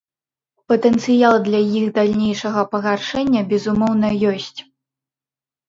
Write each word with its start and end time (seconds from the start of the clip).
Патэнцыял 0.71 1.35
для 1.47 1.59
іх 1.81 1.85
далейшага 1.99 2.65
пагаршэння, 2.73 3.45
безумоўна, 3.55 4.07
ёсць. 4.35 4.59